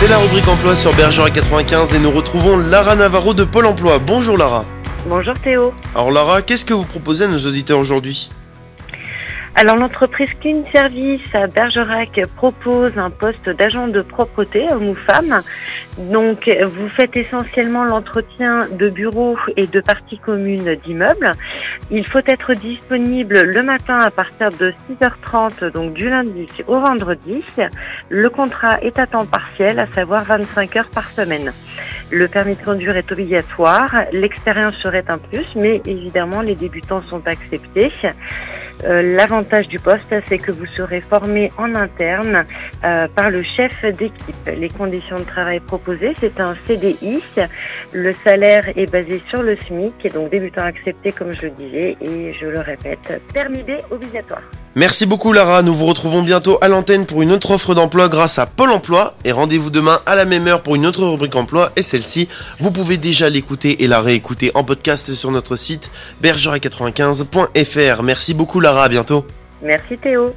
C'est 0.00 0.08
la 0.08 0.16
rubrique 0.16 0.48
emploi 0.48 0.74
sur 0.76 0.96
Bergerac 0.96 1.34
95 1.34 1.94
et 1.94 1.98
nous 1.98 2.10
retrouvons 2.10 2.56
Lara 2.56 2.96
Navarro 2.96 3.34
de 3.34 3.44
Pôle 3.44 3.66
emploi. 3.66 3.98
Bonjour 3.98 4.38
Lara. 4.38 4.64
Bonjour 5.04 5.34
Théo. 5.34 5.74
Alors 5.94 6.10
Lara, 6.10 6.40
qu'est-ce 6.40 6.64
que 6.64 6.72
vous 6.72 6.84
proposez 6.84 7.26
à 7.26 7.28
nos 7.28 7.40
auditeurs 7.40 7.78
aujourd'hui? 7.78 8.30
Alors 9.56 9.76
l'entreprise 9.76 10.30
Clean 10.40 10.64
Service 10.72 11.20
à 11.34 11.48
Bergerac 11.48 12.18
propose 12.36 12.92
un 12.96 13.10
poste 13.10 13.50
d'agent 13.50 13.88
de 13.88 14.00
propreté, 14.00 14.72
homme 14.72 14.88
ou 14.88 14.94
femme. 14.94 15.42
Donc 15.98 16.48
vous 16.48 16.88
faites 16.88 17.14
essentiellement 17.14 17.84
l'entretien 17.84 18.68
de 18.70 18.88
bureaux 18.88 19.36
et 19.58 19.66
de 19.66 19.80
parties 19.82 20.18
communes 20.18 20.76
d'immeubles. 20.82 21.32
Il 21.90 22.06
faut 22.06 22.20
être 22.26 22.54
disponible 22.54 23.42
le 23.42 23.62
matin 23.62 23.98
à 23.98 24.10
partir 24.10 24.50
de 24.50 24.72
6h30, 24.88 25.70
donc 25.72 25.94
du 25.94 26.08
lundi 26.08 26.46
au 26.66 26.80
vendredi. 26.80 27.42
Le 28.08 28.30
contrat 28.30 28.80
est 28.82 28.98
à 28.98 29.06
temps 29.06 29.26
partiel, 29.26 29.78
à 29.78 29.86
savoir 29.94 30.24
25 30.24 30.76
heures 30.76 30.90
par 30.90 31.10
semaine. 31.10 31.52
Le 32.10 32.26
permis 32.26 32.56
de 32.56 32.64
conduire 32.64 32.96
est 32.96 33.12
obligatoire, 33.12 34.04
l'expérience 34.12 34.74
serait 34.76 35.04
un 35.08 35.18
plus, 35.18 35.46
mais 35.54 35.80
évidemment 35.86 36.40
les 36.40 36.56
débutants 36.56 37.02
sont 37.02 37.24
acceptés. 37.26 37.92
Euh, 38.84 39.14
L'avantage 39.16 39.68
du 39.68 39.78
poste, 39.78 40.12
c'est 40.26 40.38
que 40.38 40.50
vous 40.50 40.66
serez 40.74 41.00
formé 41.00 41.52
en 41.56 41.74
interne 41.74 42.46
euh, 42.82 43.06
par 43.08 43.30
le 43.30 43.42
chef 43.42 43.84
d'équipe. 43.84 44.34
Les 44.46 44.68
conditions 44.70 45.18
de 45.18 45.24
travail 45.24 45.60
proposées, 45.60 46.14
c'est 46.18 46.40
un 46.40 46.56
CDI. 46.66 47.22
Le 47.92 48.12
salaire 48.12 48.76
est 48.76 48.90
basé 48.90 49.22
sur 49.28 49.42
le 49.42 49.56
SMIC, 49.56 49.94
et 50.04 50.10
donc 50.10 50.30
débutant 50.30 50.64
accepté 50.64 51.12
comme 51.12 51.32
je 51.32 51.42
le 51.42 51.50
disais, 51.50 51.96
et 52.00 52.32
je 52.32 52.46
le 52.46 52.60
répète, 52.60 53.20
permis 53.32 53.62
B 53.62 53.70
obligatoire. 53.90 54.42
Merci 54.76 55.04
beaucoup 55.04 55.32
Lara, 55.32 55.62
nous 55.62 55.74
vous 55.74 55.86
retrouvons 55.86 56.22
bientôt 56.22 56.56
à 56.60 56.68
l'antenne 56.68 57.04
pour 57.04 57.22
une 57.22 57.32
autre 57.32 57.50
offre 57.50 57.74
d'emploi 57.74 58.08
grâce 58.08 58.38
à 58.38 58.46
Pôle 58.46 58.70
emploi 58.70 59.14
et 59.24 59.32
rendez-vous 59.32 59.68
demain 59.68 60.00
à 60.06 60.14
la 60.14 60.24
même 60.24 60.46
heure 60.46 60.62
pour 60.62 60.76
une 60.76 60.86
autre 60.86 61.04
rubrique 61.04 61.34
emploi 61.34 61.72
et 61.74 61.82
celle-ci, 61.82 62.28
vous 62.60 62.70
pouvez 62.70 62.96
déjà 62.96 63.28
l'écouter 63.28 63.82
et 63.82 63.88
la 63.88 64.00
réécouter 64.00 64.52
en 64.54 64.62
podcast 64.62 65.12
sur 65.14 65.32
notre 65.32 65.56
site 65.56 65.90
bergerac95.fr. 66.22 68.02
Merci 68.04 68.32
beaucoup 68.32 68.60
Lara, 68.60 68.84
à 68.84 68.88
bientôt. 68.88 69.26
Merci 69.60 69.98
Théo. 69.98 70.28